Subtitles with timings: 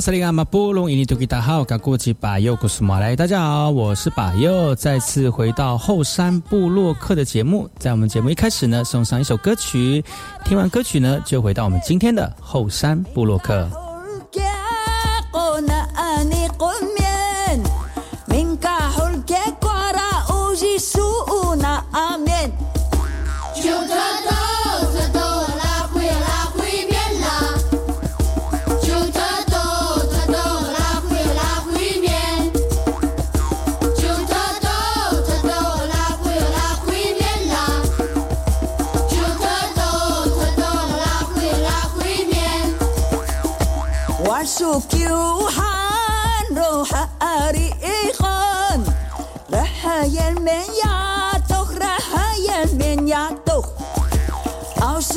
[0.00, 7.68] 萨利阿马布隆伊尼图吉达好，噶过去巴佑古苏马来，大家好，我是巴佑，再次回到后山部落客的节目。
[7.78, 10.04] 在我们节目一开始呢，送上一首歌曲，
[10.44, 13.68] 听完歌曲呢，就回到我们今天的后山部落客。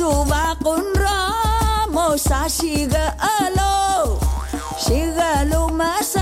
[0.00, 4.16] sumaqun kunra sa siga alo,
[4.80, 6.19] siga lumasa.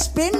[0.00, 0.39] spin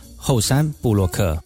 [0.23, 1.41] 后山布洛克。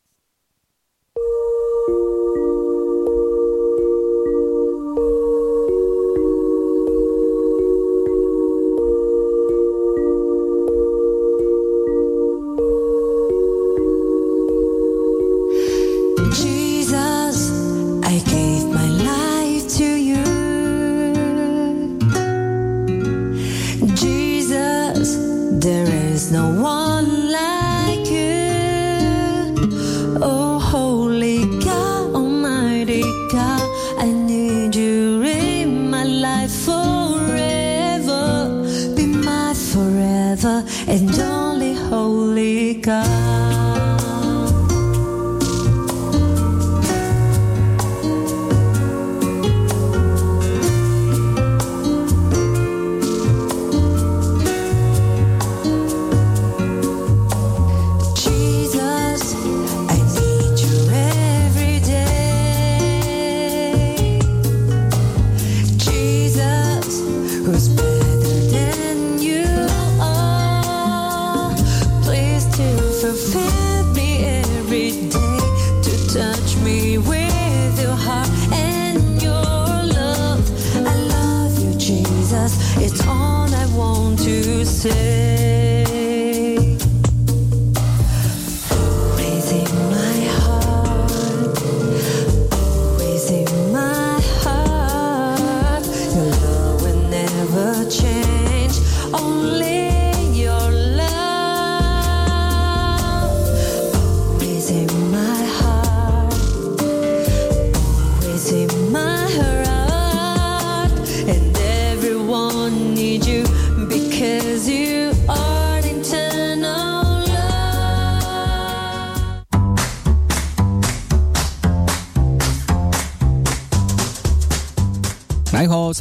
[84.85, 85.34] say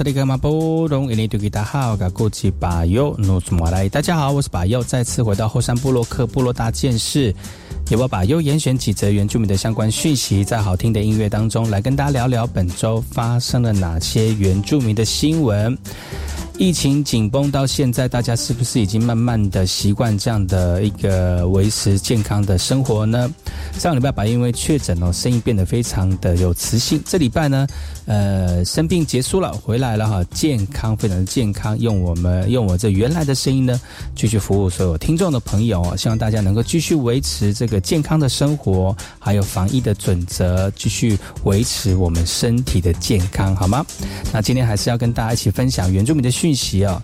[0.05, 0.13] 大
[4.03, 7.35] 家好，我是巴尤，再次回到后山部落克部落大件事，
[7.89, 15.75] 由我巴尤严选几则原住民的相关讯息，在好听的音乐当中来跟大家聊聊本周发生了哪些原住民的新闻。
[16.57, 23.29] 疫情紧绷到现在，大家是不是已经慢慢的习惯这样的一个维持健康的生活呢？
[23.77, 27.03] 上礼拜把因为确诊哦，声音变得非常的有磁性。
[27.05, 27.67] 这礼拜呢，
[28.07, 33.81] 呃，生病结束了，回来了哈，健康非常的健康，用我们用我这原来的声音呢，
[34.15, 35.97] 继续服务所有听众的朋友哦。
[35.97, 43.85] 希望大家能够继续维持这个健康的生活，还有防疫的准则，继续维持我们身体的健康，好吗？
[44.33, 46.31] 那今天还是要跟大家一起分享原住民的。
[46.45, 47.03] 讯息啊，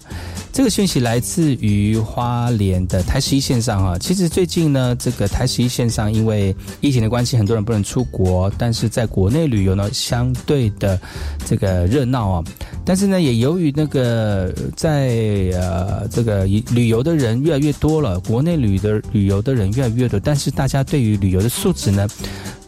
[0.52, 3.98] 这个讯息来自于花莲的台十一线上哈。
[3.98, 11.00] 其实最近呢，这个台十一线上因为疫情的关系，很多人不能出国，但是在国内旅游呢，相对的
[11.46, 12.44] 这个热闹啊。
[12.84, 15.08] 但是呢，也由于那个在
[15.54, 22.06] 呃这个旅游的人越来越多了，国内旅的旅游的人越来越多，但是大家对于旅游的素质呢？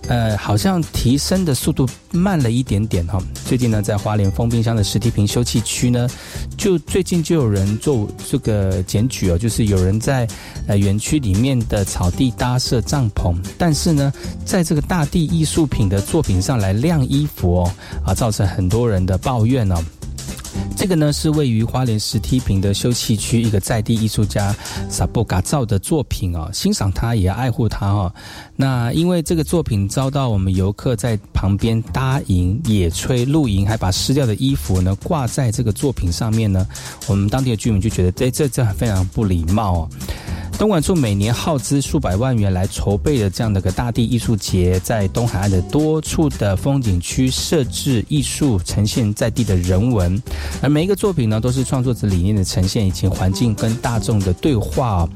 [0.09, 3.23] 呃，好像提升的速度慢了一点点哈。
[3.47, 6.09] 最近呢，在花莲封冰箱的实体坪休憩区呢，
[6.63, 10.29] 就最近就有人做这个检举哦，就是有人在
[10.69, 14.13] 呃园区里面的草地搭设帐篷，但是呢，
[14.45, 17.75] 在这个大地艺术品的作品上来晾衣服哦，
[18.07, 19.85] 啊，造成很多人的抱怨哦。
[20.77, 24.55] 这个呢是位于花莲石梯坪的休憩区，一个在地艺术家
[24.89, 28.13] 萨布嘎造的作品哦，欣赏它也爱护它哦。
[28.57, 36.67] 那因为这个作品遭到我们游客在旁边搭营、野炊、露营，还把湿掉的衣服呢挂在这个作品上面呢，
[37.07, 39.89] 我们当地的居民就觉得这这这非常不礼貌哦。
[40.59, 50.23] 东莞处每年耗资数百万元来筹备的这样的个大地艺术节，在东海岸的多处的风景区设置艺术，呈现在地的人文，
[50.63, 55.09] 而每一个作品呢，都是创作者理念的呈现，以及环境跟大众的对话，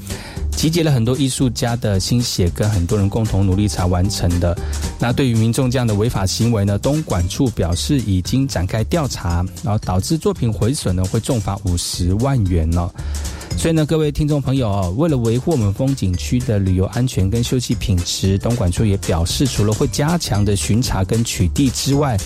[0.50, 4.56] 集结了很多艺术家的心血，跟很多人共同努力才完成的。
[4.98, 12.90] 那对于民众这样的违法行为呢，东莞处表示已经展开调查，然后导致作品毁损呢，会重罚五十万元呢。
[13.56, 22.16] 所以呢，各位听众朋友啊，为了维护我们风景区的旅游安全跟休憩品质，东莞处也表示，除了会加强的巡查跟取缔之外，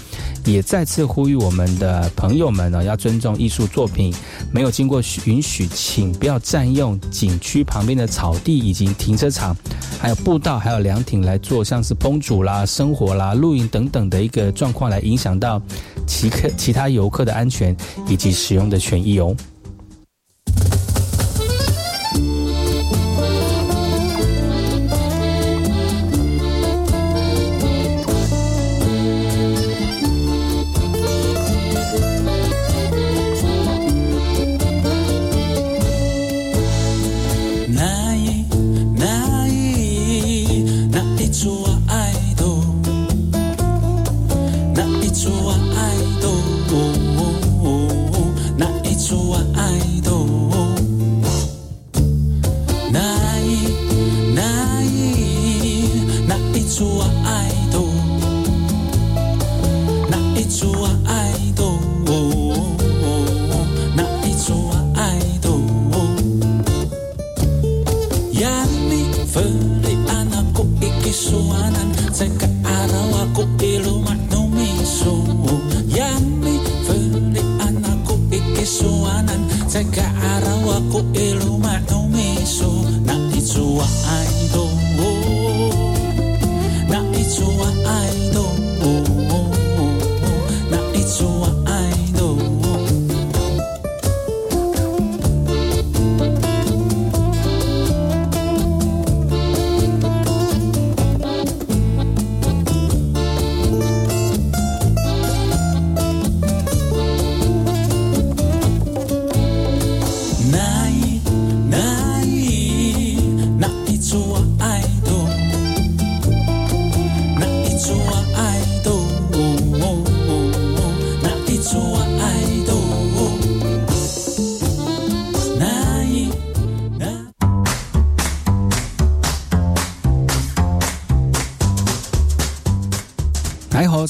[0.44, 4.12] 也再次呼吁我们的朋友们呢，要尊重艺术作品，
[4.52, 9.56] 没有经过允许，请不要占用景区旁边的草地以及停车场，
[9.98, 15.62] 还有步道，还有凉亭来做像是烹煮啦、生活啦、露营等等的一个状况，来影响到
[16.06, 17.74] 其客其他游客的安全
[18.06, 19.34] 以及使用的权益哦。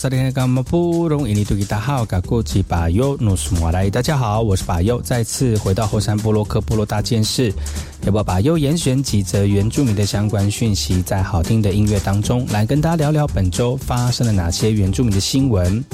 [0.03, 0.09] 大
[4.01, 7.53] 家好，我是巴尤，再次回到后山部落克部落大件事，
[8.07, 15.85] 要不巴尤严选几则原住民的相关讯息，在好听的音乐当中来跟大家聊聊本周发生了哪些原住民的新闻。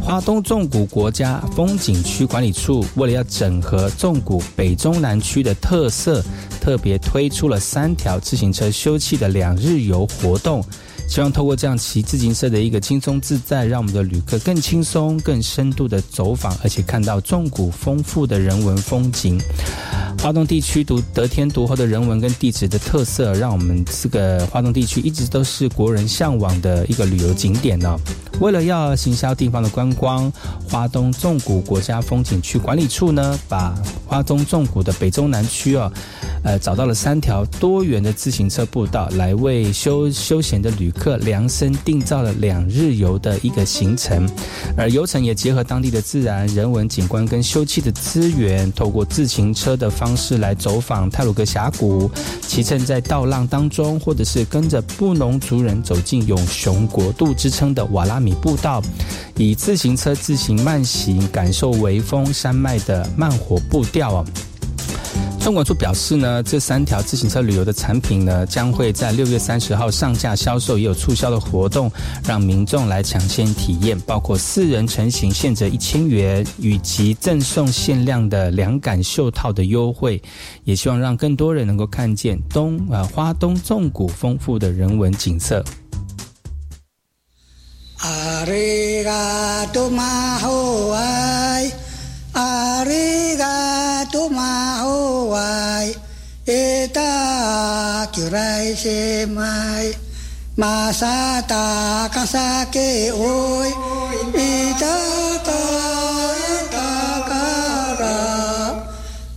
[0.00, 6.24] 华东纵谷国家风景区管理处为了要整合纵谷北中南区的特色，
[6.60, 10.64] 特别推出了三条自行车休憩的两日游活动。
[11.10, 19.36] 希望透过这样骑自行车的一个轻松自在，让我们的旅客更轻松、更深度的走访，而且看到纵谷丰富的人文风景。
[20.20, 27.98] 华东地区独得天独厚的人文跟地质的特色，让我们这个华东地区一直都是国人向往的一个旅游景点呢。
[28.38, 30.32] 为了要行销地方的观光，
[30.68, 33.74] 华东纵谷国家风景区管理处呢，把
[34.06, 35.92] 华东纵谷的北中南区哦，
[36.44, 40.99] 呃，找到了三条多元的自行车步道，来为休休闲的旅客。
[41.00, 44.28] 客量身定造了两日游的一个行程，
[44.76, 52.10] 而游程也结合当地的自然、人文景观跟休憩的资源，透过自行车的方式来走访泰鲁格峡谷，
[52.42, 58.82] 骑乘在道浪当中，或者是跟着布农族人走进永雄国度之称的瓦拉米步道，
[59.38, 64.26] 以自行车自行慢行，感受微风山脉的慢活步调哦。
[65.40, 71.90] 中管处表示呢，这三条自行车旅游的产品呢，将会在六月三十号上架销售，也有促销的活动，
[72.24, 80.22] 让民众来抢先体验，包括四人成行现折一千元，以及赠送限量的凉感袖套的优惠，
[80.64, 85.64] 也希望让更多人能够看见东啊花东纵谷丰富的人文景色。
[87.96, 91.72] 阿里嘎多马吼哎。
[92.32, 95.94] ありがとまおわい
[96.46, 99.94] えたきゅらいしまい
[100.56, 104.86] まさたかさけおいいた
[105.44, 105.52] か
[106.36, 106.76] いた
[107.28, 108.02] から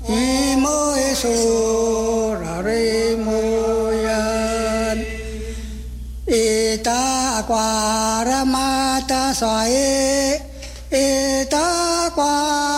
[0.08, 3.32] いもえそられも
[3.94, 5.00] やん
[6.28, 10.42] いたかわらまたさえ
[10.92, 12.73] いたかわ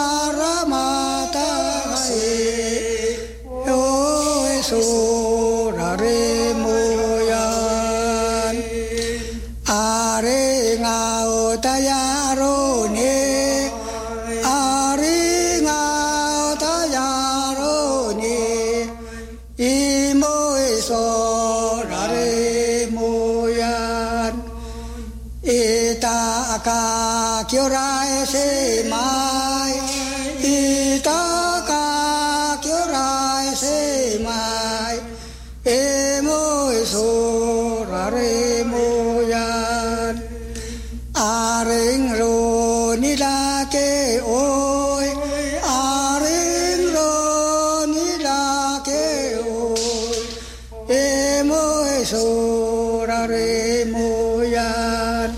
[52.05, 55.33] sorare moyan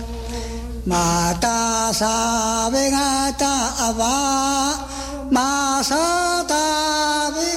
[0.84, 3.56] mata sa awa
[3.88, 4.20] ava
[5.32, 6.68] masata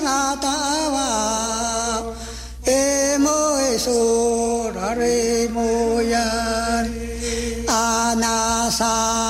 [0.07, 0.14] awa
[0.87, 1.11] ava
[2.62, 6.87] emo sorare moyan
[7.67, 9.30] anasa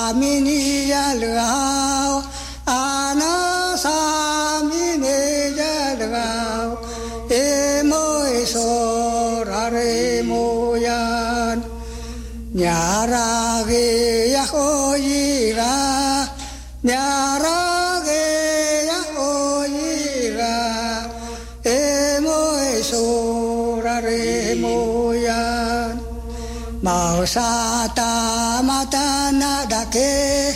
[26.83, 30.55] Mausata mata nada que,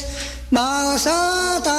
[0.51, 1.77] mausata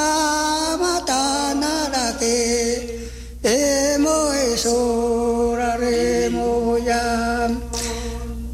[0.79, 3.09] mata nada que,
[3.43, 7.59] emo esora remo yam,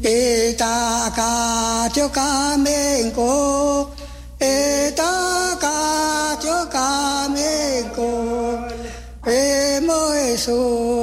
[0.02, 3.90] etaka tioka menko,
[4.40, 5.76] etaka
[9.26, 11.01] emo esora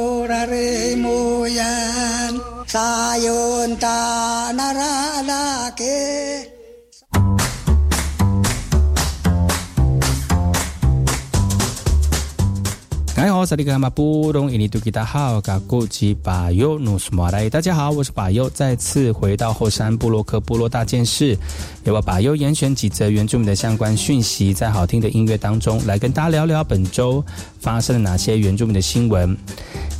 [5.80, 6.44] narala
[13.16, 21.38] ke 好，萨利格马布隆伊尼杜吉达好，嘎古吉巴尤努斯马来，大家好，我是巴尤，再次回到后山布洛克部落大件事，
[21.86, 27.24] 由我巴尤严选几则原住民的相关讯息，在好听的音乐当中来跟大家聊聊本周
[27.62, 29.38] 发生了哪些原住民的新闻。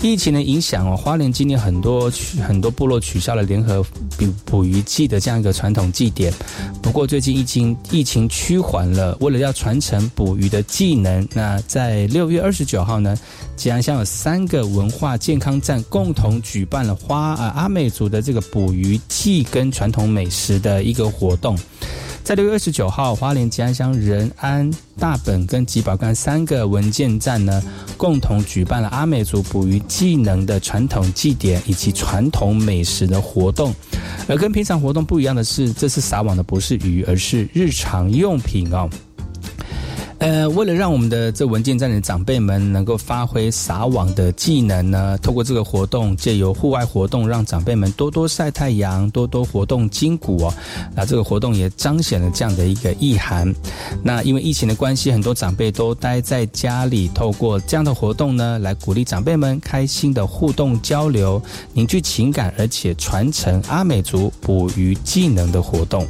[0.02, 2.10] 疫情的影响哦，花莲今年很多
[2.48, 3.84] 很多部落取消了联合
[4.18, 6.34] 捕捕鱼季的这样一个传统祭典。
[6.82, 13.14] 不过最近疫情疫情趋缓了，为了要传承捕鱼的技能，那在六月二十九号呢，
[13.58, 21.58] 吉安乡有三个文化健康站共同举办了花啊阿美族的这个捕鱼季跟传统美食的一个活动。
[22.24, 27.64] 在六月二十九号，花莲吉安乡仁安、大本跟吉宝干三个文件站呢，
[27.98, 33.74] 共同举办了阿美族捕鱼技能的传统祭典以及传统美食的活动。
[34.28, 38.88] 而跟平常活动不一样的是，这次撒网的不是鱼，而是日常用品哦。
[40.20, 50.54] 呃，为了让我们的这文件站的长辈们能够发挥撒网的技能呢，透过这个活动，借由户外活动，让长辈们多多晒太阳，多多活动筋骨哦。
[50.94, 53.54] 那这个活动也彰显了这样的一个意涵。
[54.04, 66.06] 那因为疫情的关系，很多长辈都待在家里，透过这样的活动呢，来鼓励长辈们开心的互动交流，凝聚情感，而且传承阿美族捕鱼技能的活动。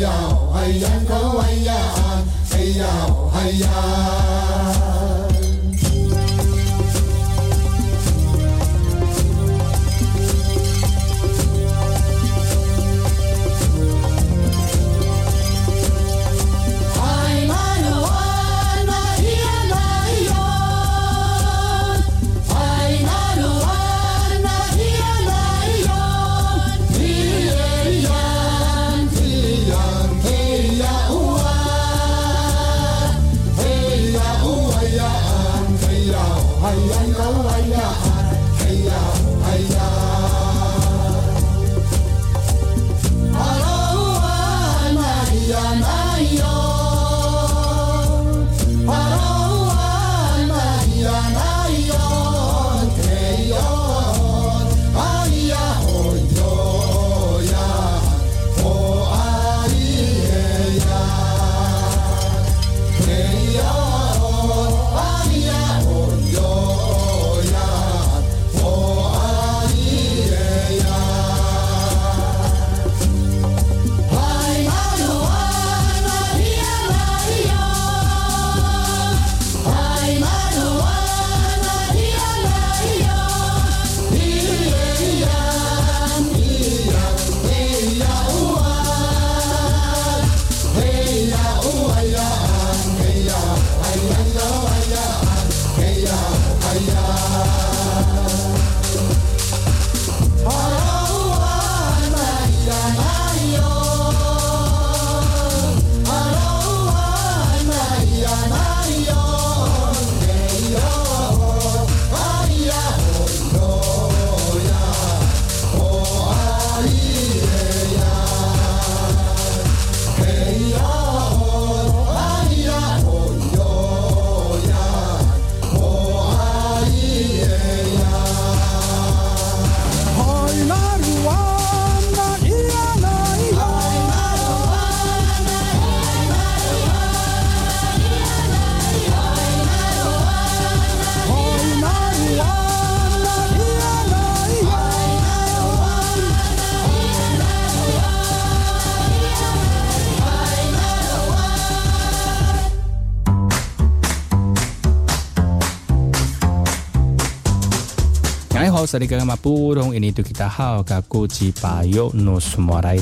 [0.00, 1.72] 呀哦嗨呀，哥娃呀，
[2.52, 3.30] 哎呀哦
[3.60, 4.97] 呀。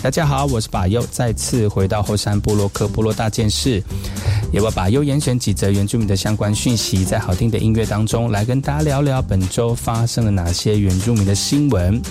[0.03, 3.81] 大家好，我是巴佑，再次回到后山部落克部落大件事，
[4.53, 12.03] 也把巴佑严选几则原住民的相关讯息，在好听的音乐当中来跟大家聊聊本周发生了哪些原住民的新闻。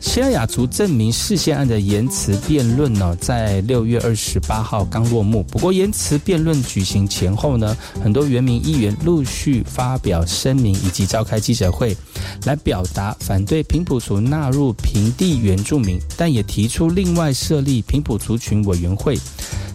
[0.00, 5.42] 西拉雅族证明事件案的言辞辩论呢，在六月二十八号刚落幕。
[5.44, 11.96] 不过，言辞辩论举行前后呢，很多原民议员陆续发表声明以及召开记者会，
[12.44, 19.18] 来表达反对平埔族纳入平地原住民，但也提出另外设立平埔族群委员会。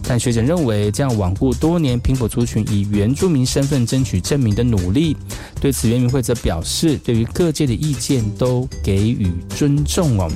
[0.06, 5.16] 但学者认为，这样罔顾多年平埔族群以原住民身份争取证明的努力。
[5.60, 10.30] 对此，原民会则表示，对于各界的意见都给予尊重哦。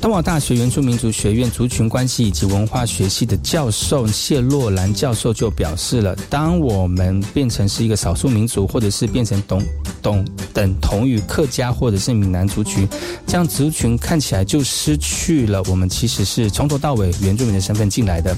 [0.00, 9.62] 东宝大学原住民族学院族群关系以及文化学系的教授谢洛兰教授就表示了：当我们变成是一个少数民族，或者是变成懂
[10.02, 12.88] 懂等同于客家或者是闽南族群，
[13.26, 18.36] 这样族群看起来就失去了我们其实是从头到尾原住民的身份进来的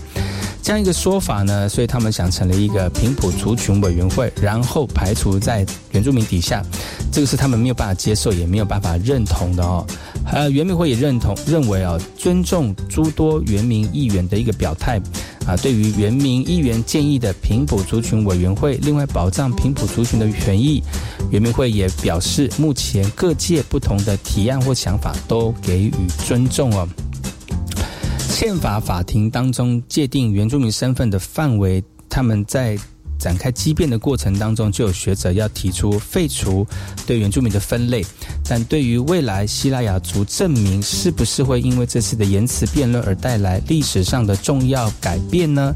[0.63, 1.69] 这样一个说法呢。
[1.69, 6.63] 所以他们想成立一个平埔族群委员会，然后排除在原住民底下，
[7.11, 9.87] 这个是他们没有办法接受，也没有办法认同的哦。
[10.33, 15.01] 呃，原民会也认同认为啊，尊重诸多原民议员的一个表态
[15.47, 20.83] 啊，对于原民议员建议的平埔族群委员会，另外保障平埔族群的权益，
[21.31, 25.93] 原民会也表示，目前各界不同的提案或想法都给予
[26.25, 26.89] 尊重哦。
[28.19, 32.79] 宪法法庭当中界定原住民身份的范围，他们在。
[33.23, 36.67] 展开激辩的过程当中，就有学者要提出废除
[37.07, 38.05] 对原住民的分类，
[38.49, 45.73] 但对于未来希腊雅族证明是不是会因为这次的言辞辩论而带来历史上的重要改变呢？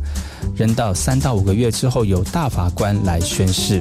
[0.57, 3.81] 仍到三到五个月之后，由大法官来宣誓。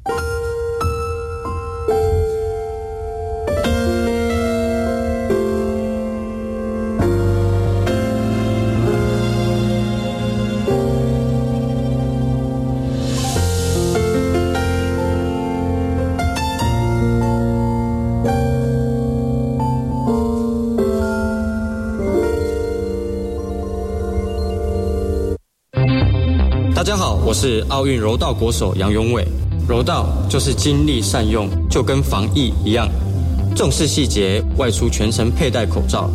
[27.31, 29.25] 我是奥运柔道国手杨永伟，
[29.65, 32.89] 柔道就是精力善用，就跟防疫一样。
[33.55, 36.09] 重视细节，外出全程佩戴口罩，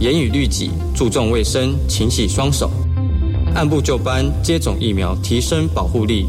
[0.00, 2.70] 严以律己，注重卫生，勤洗双手，
[3.54, 6.26] 按部就班接种疫苗，提升保护力，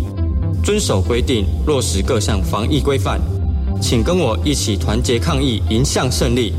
[0.63, 3.19] 遵守规定，落实各项防疫规范。
[3.81, 6.53] 请跟我一起团结抗疫，迎向胜利！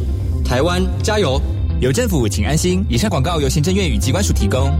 [0.44, 1.40] 台湾加油！
[1.80, 2.84] 有政府，请安心。
[2.90, 4.70] 以上广告由行政院与机关署提供。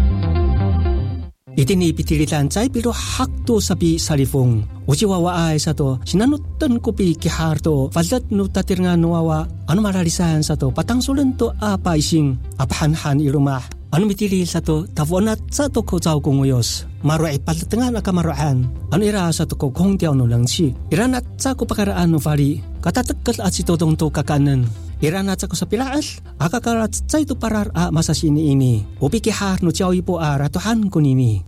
[1.52, 4.64] Iti ni pitilitan chay pilo hakto sapi salifung.
[4.88, 10.40] Uchi wawa ay sa to, sinanutan ko pi kiharto, palat no tatir nga anu maralisan
[10.40, 10.72] sato.
[10.72, 13.60] patang sulan to apa ising, apahanhan ilumah.
[13.92, 16.88] Anu mitili sato, tavo tapunat sa to ko chaw kong uyos.
[17.04, 20.72] Maro ay palatangan anu ira sato ko kong tiyaw no lang si.
[20.88, 24.64] Iran at sa ko pakaraan no fari, katatagkal at to kakanan.
[25.02, 26.22] Iranat sa ko sa pilaas.
[26.38, 28.86] Akakarat sa ito parar a masasini ini.
[29.02, 31.42] Upikihar no tiyaw ipo a ratuhan ko nini.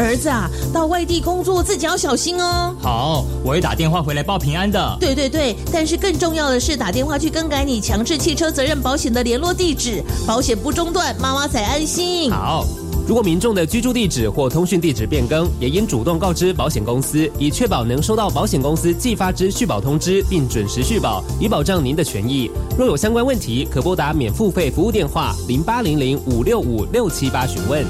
[0.00, 2.74] 儿子啊，到外地工作自己要小心哦。
[2.80, 4.96] 好，我会打电话回来报平安的。
[4.98, 12.30] 对对对，但是更重要的是打电话去更改你强制汽车责任保险的联络地址，保险不中断，妈妈才安心。
[12.32, 12.64] 好，
[13.10, 22.48] 如果民众的居住地址或通讯地址变更，也应主动告知保险公司，以确保能收到保险公司寄发之续保通知，并准时续保，以保障您的权益。
[22.78, 27.84] 若有相关问题，可拨打免付费服务电话零八零零五六五六七八询问。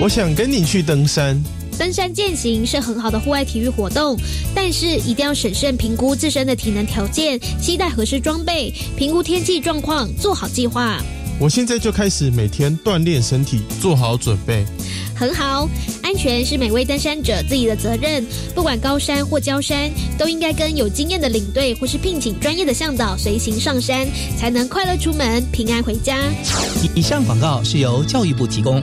[0.00, 1.36] 我想跟你去登山。
[1.76, 4.16] 登山健行是很好的户外体育活动，
[4.54, 11.02] 但是一定要审慎评估自身的体能条件，携带合适装备，评估天气状况，做好计划。
[11.38, 14.64] 我现在就开始每天锻炼身体，做好准备。
[15.14, 15.68] 很好，
[16.02, 18.24] 安全是每位登山者自己的责任。
[18.54, 24.06] 不管高山或郊山，都应该跟有经验的领队或是聘请专业的向导随行上山，
[24.38, 26.16] 才能快乐出门，平安回家。
[26.94, 28.82] 以上广告是由教育部提供。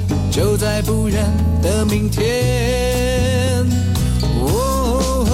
[0.31, 1.25] 就在不远
[1.61, 3.65] 的明天。
[4.39, 5.27] 哦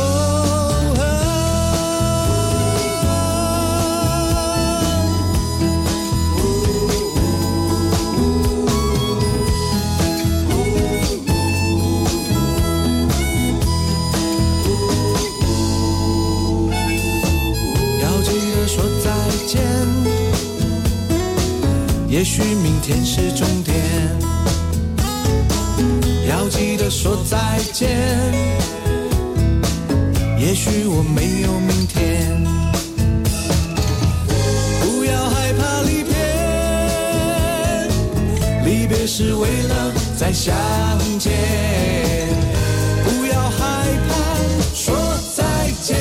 [18.02, 19.12] 要记得说再
[19.46, 19.62] 见。
[22.10, 23.77] 也许明天是终点，
[26.48, 27.90] 记得说再见。
[30.40, 32.44] 也许我没有明天，
[34.82, 36.14] 不要害怕离别，
[38.64, 40.56] 离别是为了再相
[41.20, 41.34] 见。
[43.04, 44.16] 不要害怕
[44.74, 44.96] 说
[45.36, 45.44] 再
[45.82, 45.98] 见，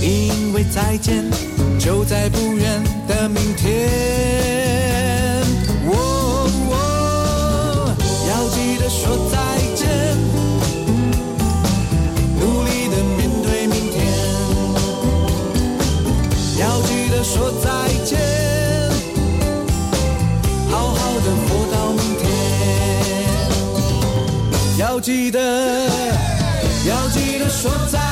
[0.00, 1.24] 因为再见
[1.78, 4.59] 就在不远的明天。
[27.60, 28.09] 说再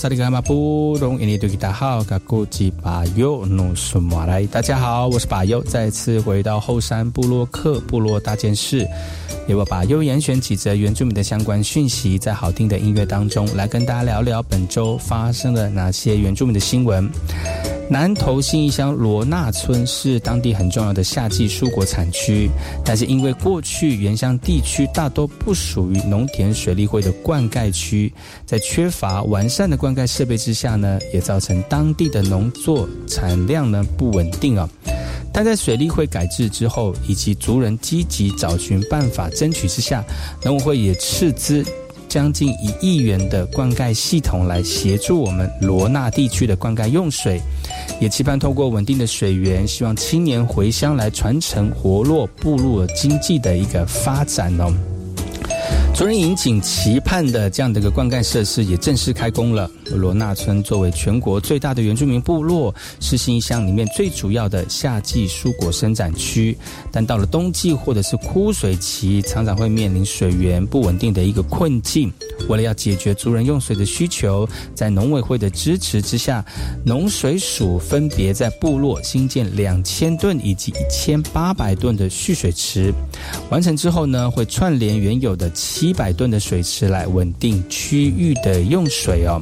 [0.00, 8.88] 萨利格玛布隆伊尼杜吉达好，嘎古吉巴尤努苏马来，大家好，我是巴尤，再次回到后山部落克部落大件事，
[9.46, 17.06] 由我巴尤严选几则原住民的相关讯息，在好听的音乐当中来跟大家聊聊本周发生了哪些原住民的新闻。
[17.90, 22.48] 南投新义乡罗纳村是当地很重要的夏季蔬果产区，
[22.84, 28.12] 但是因为过去原乡地区大多不属于农田水利会的灌溉区，
[28.46, 34.68] 在缺乏完善的灌溉设备之下呢，也造成当地的农作产量呢不稳定啊。
[35.32, 40.04] 但在水利会改制之后，以及族人积极找寻办法争取之下，
[40.44, 41.64] 农委会也斥资
[42.10, 47.40] 将近一亿元的灌溉系统来协助我们罗纳地区的灌溉用水，
[48.00, 54.74] 也期盼透过稳定的水源，希望青年回乡来传承活络部落经济的一个发展哦。
[55.94, 59.70] 族人引颈期盼的这样的一个灌溉设施也正式开工了。
[59.96, 66.56] 罗纳村作为全国最大的原住民部落，是新乡里面最主要的夏季蔬果生产区。
[66.92, 72.12] 但到了冬季或者是枯水期，常常会面临水源不稳定的一个困境。
[72.48, 76.44] 为了要解决族人用水的需求，在农委会的支持之下，
[76.84, 82.92] 农水署分别在部落新建两千吨以及一千八百吨的蓄水池。
[83.50, 89.40] 完成之后呢，会串联原有的七百吨的水池来稳定区域的用水哦。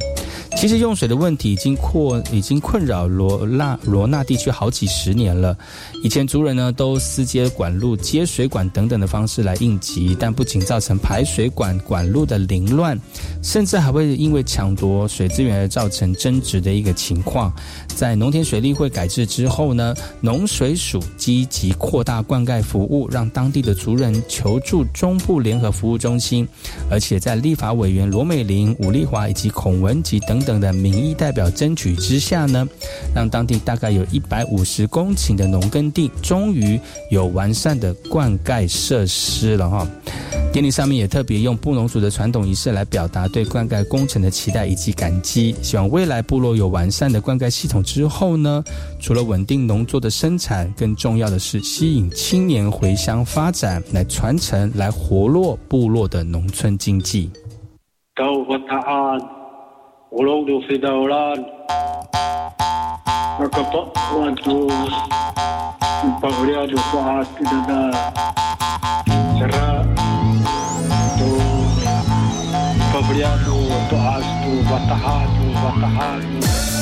[0.61, 5.57] 其实用水的问题已经扩已经困扰罗纳罗纳地区好几十年了。
[6.03, 12.99] 以前族人呢都私接管路、接水管等等的方式来应急，但不仅造成排水管管路的凌乱，
[13.41, 17.53] 甚至还会因为抢夺水资源而造成争执的一个情况。
[17.87, 26.49] 在农田水利会改制之后呢，农水署积极扩大灌溉服务，让当地的族人求助中部联合服务中心，
[26.91, 32.67] 而且在立法委员罗美玲、武丽华以及孔文吉等等的民意代表争取之下呢，
[33.15, 36.81] 让当地大概有一百五十公顷的农耕地终于
[37.11, 39.87] 有完善的灌溉设施了哈。
[40.51, 48.65] 典礼上面也特别用布农族的传统仪式来表达对灌溉工程的期待以及感激，希望未来部落有完善的灌溉系统之后呢，
[48.99, 57.31] 除了稳定农作的生产，更重要的是吸引青年回乡发展，来传承、来活络部落的农村经济。
[60.09, 61.45] Ulang Dufi Daulan.
[63.37, 64.89] Nakapak Waduh
[66.17, 67.83] Pagria Dufa Hati Dada.
[69.37, 69.85] Serak
[72.89, 75.29] Pagria Dufa Hati Dada Batahan
[75.61, 76.78] Batahan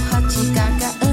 [0.00, 1.07] 好奇嘎嘎。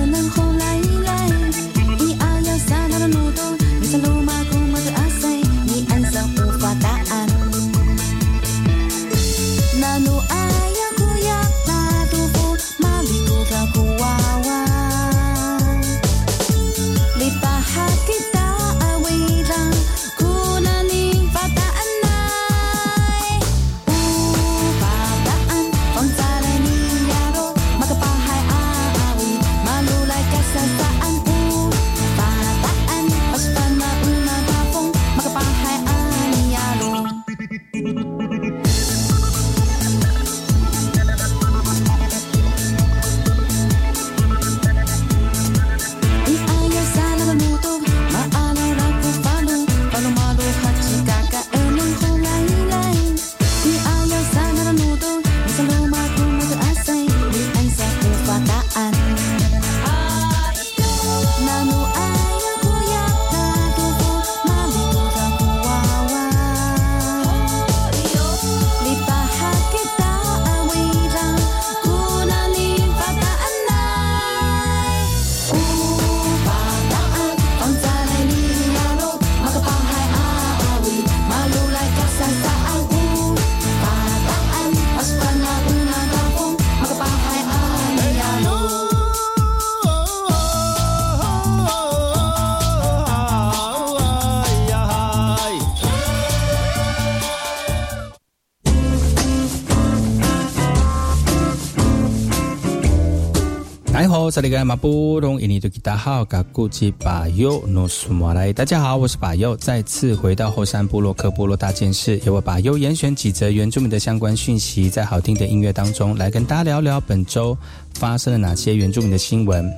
[103.95, 117.57] 哎吼，这里个马布隆印尼多吉达好，嘎古吉巴尤诺苏马来，大家好，我是巴尤，再次回到后山部落克部落大件事，由我巴尤严选几则原住民的相关讯息，在好听的音乐当中来跟大家聊聊本周
[117.93, 119.71] 发生了哪些原住民的新闻。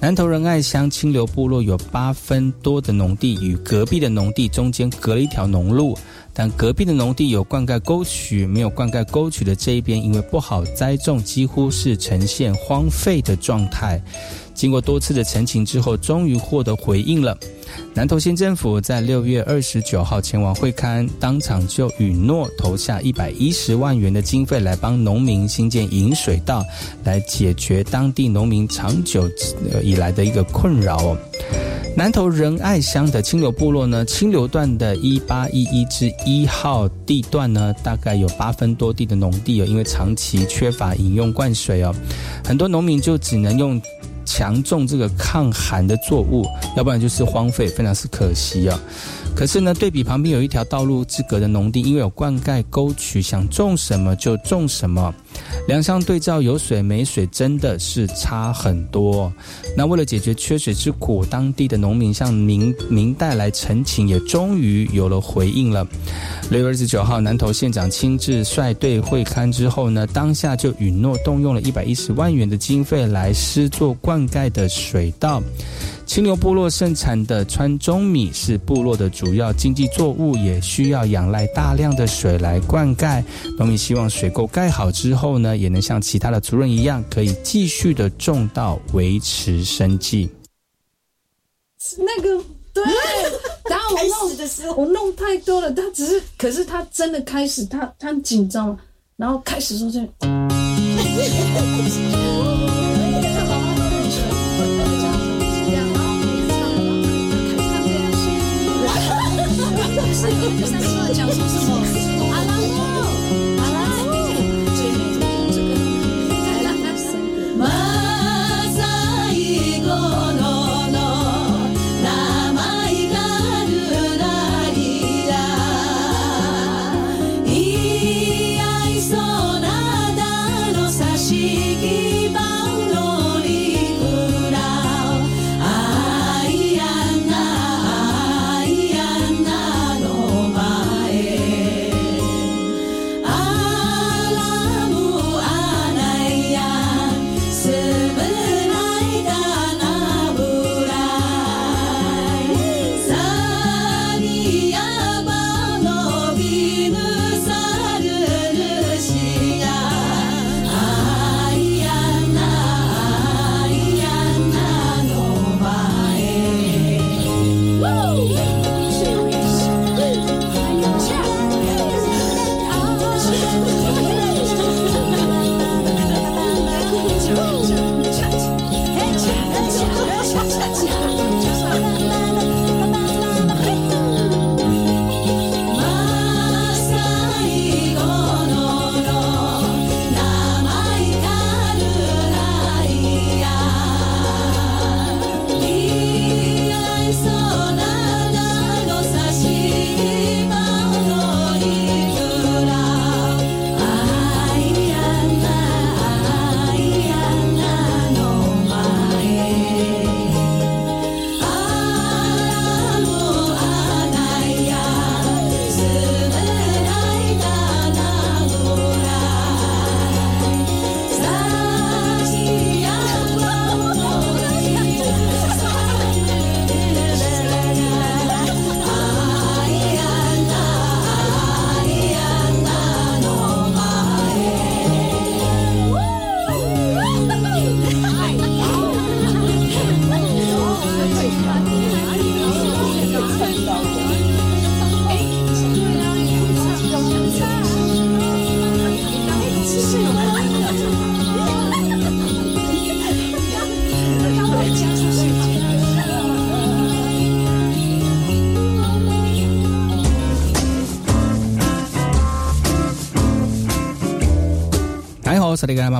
[0.00, 5.96] 南投仁爱乡清流部落有八分多的农地，与隔壁的农地中间隔了一条农路。
[6.34, 14.02] 但隔壁的农地有灌溉沟渠，没有灌溉沟渠的这一边，因为不好栽种，几乎是呈现荒废的状态。
[14.54, 17.36] 经过多次的陈情之后，终于获得回应了。
[17.94, 26.62] 南投县政府在六月二十九号前往会刊，当场就允诺投下一百一十万元的经费来帮农民新建引水道，
[27.02, 29.28] 来解决当地农民长久
[29.82, 31.16] 以来的一个困扰。
[31.94, 41.94] 南投仁爱乡的清流部落呢，清流段的一八一一至一号地段呢，大概有八分多地的农地哦，因为长期缺乏饮用灌水哦，
[42.44, 43.80] 很多农民就只能用。
[44.24, 46.44] 强种这个抗寒的作物，
[46.76, 48.80] 要不然就是荒废，非常是可惜啊。
[49.34, 55.12] 可是呢，对比旁边有一条道路之隔的农地，因为有灌溉沟渠，想种什么就种什么。
[55.66, 59.32] 两相对照，有水没水真的是差很多。
[59.76, 65.86] 那为了解决缺水之苦，当地的农民向明明代来陈情，也终于有了回应了。
[66.50, 75.42] 六月二十九号，南投县长亲自率队会勘之后呢，当下就允诺动用了一百一十万元的经费来施作灌溉的水道。
[76.12, 83.24] 清流部落盛产的川中米是部落的主要经济作物，也需要仰赖大量的水来灌溉。
[83.56, 90.28] 农民希望水沟盖好之后呢，也能像其他的族人一样，可以继续的种稻维持生计。
[91.96, 92.44] 那个
[92.74, 92.84] 对，
[93.70, 98.78] 然后我弄我弄太多了，他只是，可是他真的开始，他他很紧张，
[99.16, 100.06] 然后开始说这。
[111.12, 111.81] 讲出什么？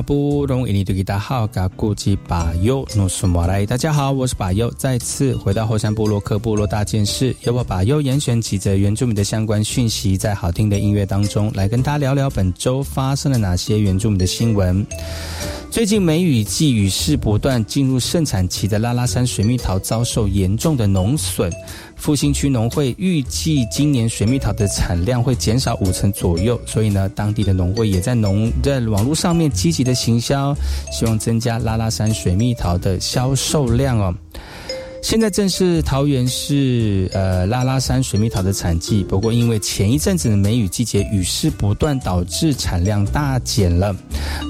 [0.05, 3.65] 布隆印尼对吉达好，嘎古吉巴尤诺苏马来。
[3.65, 14.85] 大家好，我是巴尤，再次回到后山部落克部落大件事，由我巴尤严选几则原住民的相关讯息，在好听的音乐当中来跟大家聊聊本周发生了哪些原住民的新闻。
[15.71, 21.51] 最近梅雨季雨势不断，进入盛产期的拉拉山水蜜桃遭受严重的农损。
[22.03, 30.53] 复兴区农会预计今年水蜜桃的产量会减少五成左右，所以呢，当地的农会也在农在网络上面积极的行销，
[30.91, 34.13] 希望增加拉拉山水蜜桃的销售量哦。
[35.01, 43.95] 现在正是桃园市呃拉拉山水蜜桃的产季，不过因为前一阵子的梅雨季节雨势不断，导致产量大减了。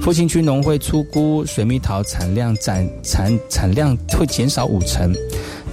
[0.02, 5.12] 复兴区农会粗估水蜜桃产量产产产量会减少五成，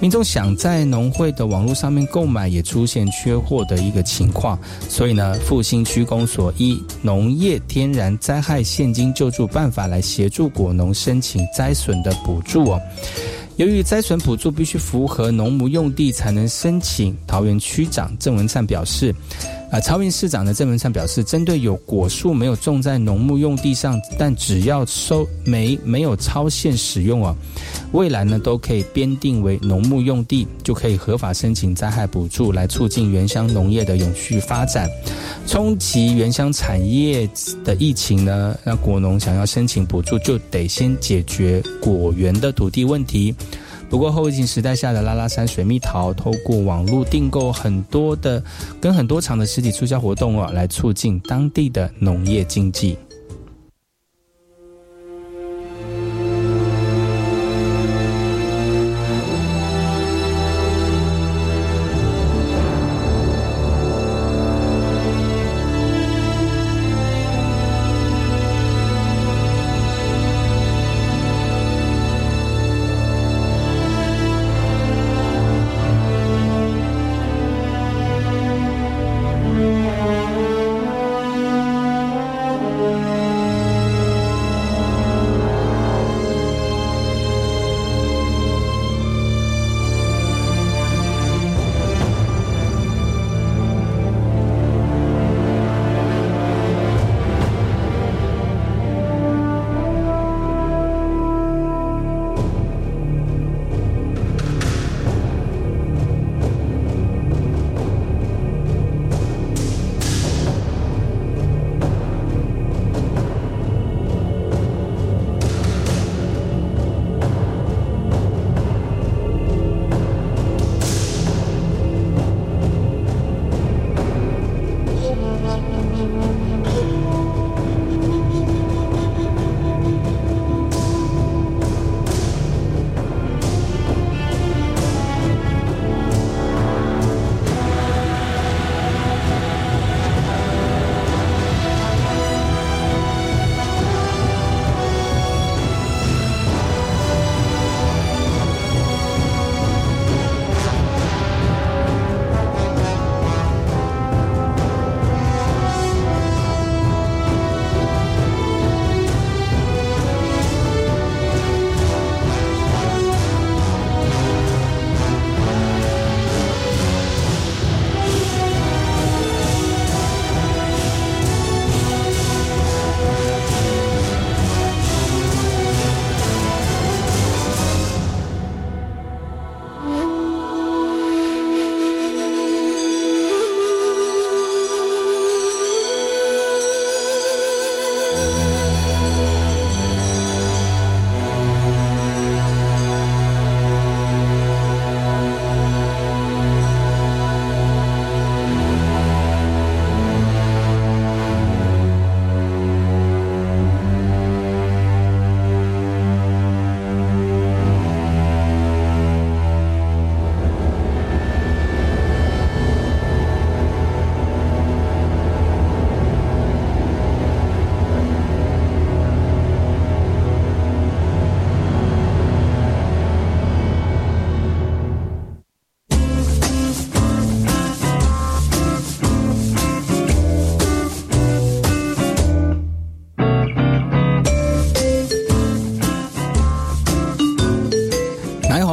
[0.00, 12.80] 民众想在农会的网络上面购买也出现缺货的一个情况，所以呢，复兴区公所依农业天然灾害现金救助办法来协助果农申请灾损的补助哦。
[13.56, 19.14] 由于灾损补助必须符合农牧用地才能申请，桃园区长郑文灿表示，
[19.70, 27.36] 啊，桃园市长的郑文灿表示，针对有果树没有种在农牧用地上，但只要收没没有超限使用啊，
[27.92, 34.90] 未来呢都可以编定为农牧用地，就可以合法申请灾害补助，来促进原乡农业的永续发展。
[35.46, 37.28] 冲击原乡产业
[37.64, 43.32] 的疫情呢，那果农想要申请补助，就得先解决果园的土地问题。
[43.90, 48.40] 不过后疫情时代下的拉拉山水蜜桃，透过网络订购很多的，
[48.80, 52.96] 跟很多场的实体促销活动哦，来促进当地的农业经济。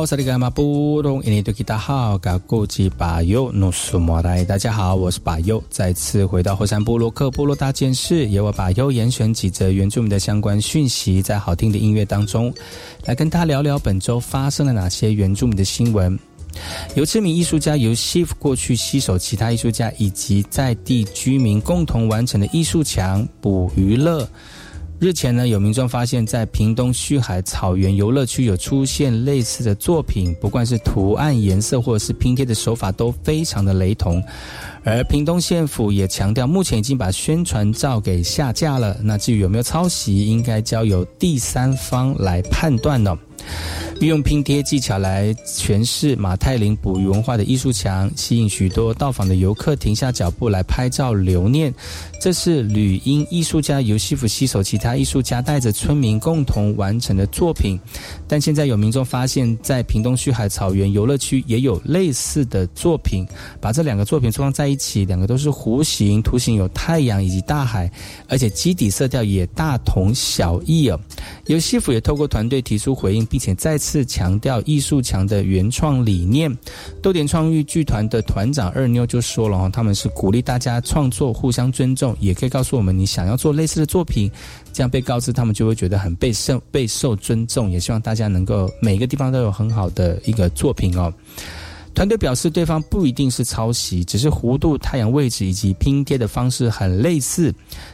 [0.08, 12.54] 萨利格马布隆印尼多吉达好，嘎古吉巴尤努苏莫来，大家好，我是巴尤，再次回到后山部落克部落大件事，由我巴尤严选几则原住民的相关讯息，在好听的音乐当中，
[13.04, 16.18] 来跟他聊聊本周发生了哪些原住民的新闻。
[16.96, 24.26] 由知名艺术家由西夫过去携手其他艺术家以及在地居民共同完成的艺术墙捕娱乐。
[25.00, 34.24] 日前呢，有民众发现，在屏东旭海草原游乐区有出现类似的作品，不管是图案、颜色或者是拼贴的手法都非常的雷同。
[34.84, 38.98] 而屏东县府也强调，目前已经把宣传照给下架了。
[39.04, 43.16] 那至于有没有抄袭，应该交由第三方来判断呢。
[44.00, 51.74] 运用拼贴技巧来诠释马太林捕鱼文化的艺术墙，吸引许多到访的游客停下脚步来拍照留念。
[52.20, 57.80] 这是旅英艺术家尤西弗携手其他艺术家，带着村民共同完成的作品。
[58.28, 63.26] 但现在有民众发现，在屏东旭海草原游乐区也有类似的作品，
[63.62, 67.90] 把这两个作品装在一起，两个都是弧形，图形有太阳以及大海，
[68.28, 71.00] 而且基底色调也大同小异哦。
[71.46, 76.52] 尤西弗也透过团队提出回应，并且再次强调艺术墙的原创理念。
[77.04, 84.32] 豆点创意剧团的团长二妞就说了哦，他们是鼓励大家创作，互相尊重，也可以告诉我们你想要做类似的作品，
[84.74, 87.70] 这样被告知他们就会觉得很被受备受尊重。
[87.70, 91.14] 也希望大家能够每个地方都有很好的一个作品哦。
[91.94, 97.54] 团队表示，对方不一定是抄袭，只是弧度、太阳位置以及拼贴的方式很类似。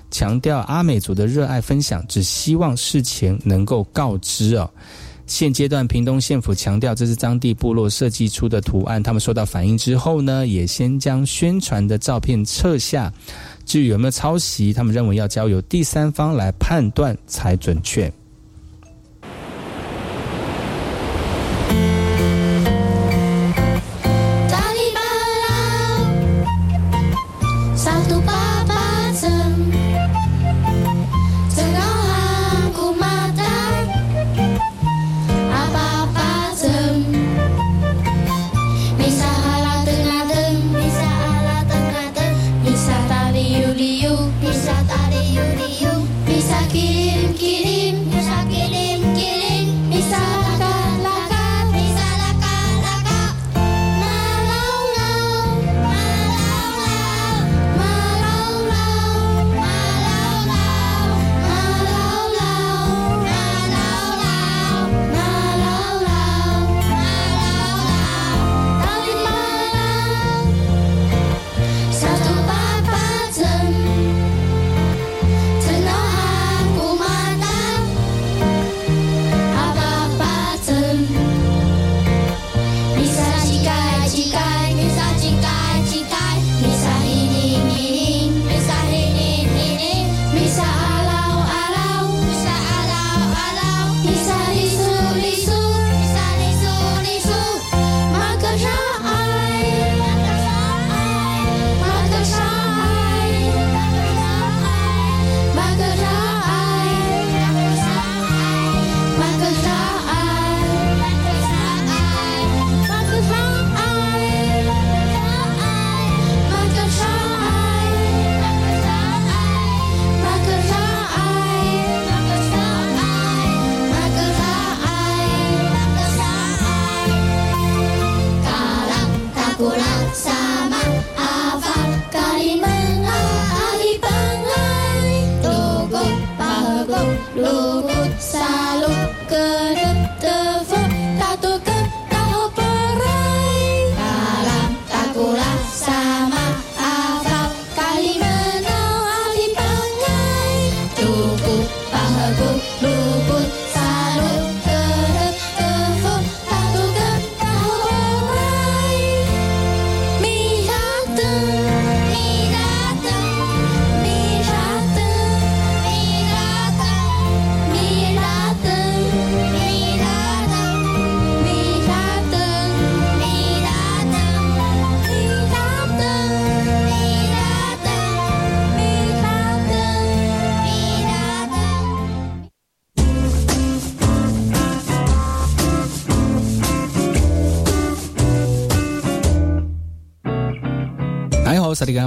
[0.10, 4.70] 强调阿美族的热爱分享，只希望事前能够告知哦。
[5.26, 13.12] 现阶段，屏东县府强调这是当地部落设计出的图案，他们收到反应之后呢，也先将宣传的照片撤下。
[13.66, 18.12] 至于有没有抄袭，他们认为要交由第三方来判断才准确。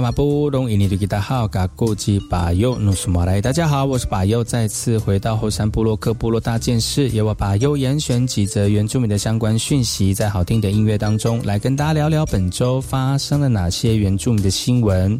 [0.07, 15.19] 马布隆伊尼的吉达好，嘎古吉巴尤努苏马来，大家好，我是巴尤，再次回到后山部落克部落大件事，由我巴尤严选几则原住民的相关讯息，在好听的音乐当中来跟大家聊聊本周发生了哪些原住民的新闻。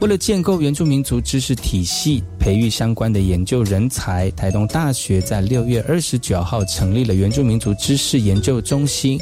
[0.00, 9.18] 为了建构原住民族知识体系，培育相关的研究人才，台东大学在六月二十九号成立了原住民族知识研究中心。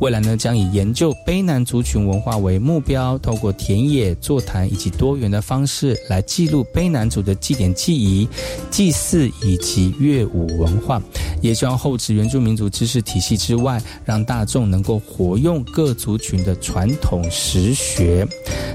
[0.00, 8.28] 未来呢，将以研究卑南族群文化为目标，透过田野、座谈以及多元的方式来记录卑南族的祭典祭仪、
[8.70, 11.00] 祭祀以及乐舞文化，
[11.40, 18.26] 也希望厚植原住民族知识体系之外，让大众能够活用各族群的传统实学。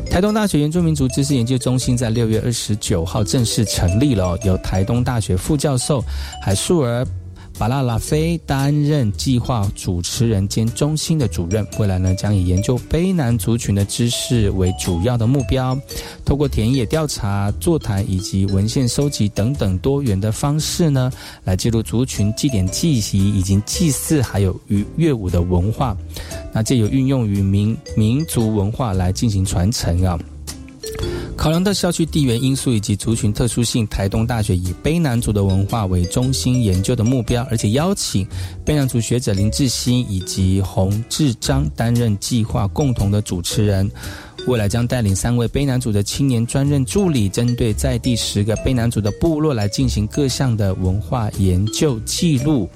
[0.10, 6.04] 台东大学原住民族知识研究中心在六月二十九号正式成立了，由台东大学副教授
[6.40, 7.04] 海树儿。
[7.58, 15.78] 巴拉拉菲担任计划主持人兼中心的主任，未来呢将以研究卑南族群的知识为主要的目标，
[16.24, 21.12] 透过田野调查、座谈以及文献收集等等多元的方式呢，
[21.44, 25.98] 来记录族群祭典祭仪以及祭祀还有与乐舞的文化，
[26.54, 30.20] 那借由运用于民民族文化来进行传承啊。
[31.38, 38.28] 考量到校区地缘因素以及族群特殊性，台东大学以卑南族的文化为中心研究的目标，而且邀请
[38.64, 43.90] 卑南族学者林志鑫以及洪志章担任计划共同的主持人。
[44.48, 52.68] 未来将带领三位卑南族的青年专任助理，针对在地十个卑南族的部落来进行各项的文化研究记录。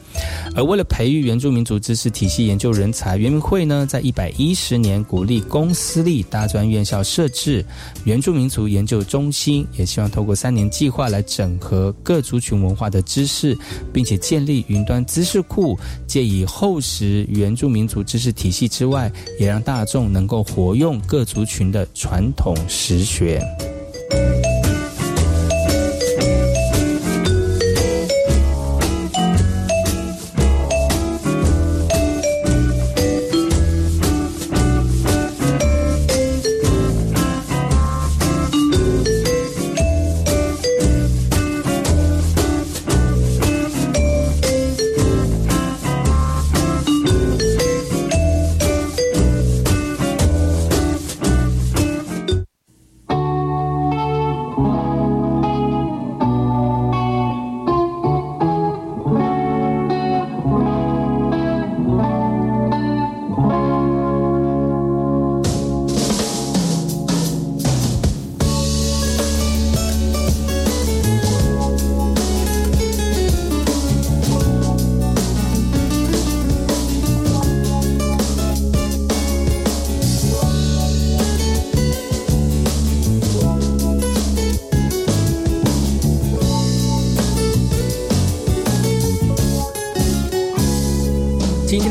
[0.55, 7.65] 而为了培育原住民族知识体系研究人才，原民会呢在一百一十年鼓励公私立大专院校设置
[8.05, 13.57] 原住民族研究中心，也希望透过三年计划来整合各族群文化的知识，
[13.91, 23.41] 并且建立云端知识库，借以厚实原住民族知识体系之外，也让大众能够活用各族群群的传统实学。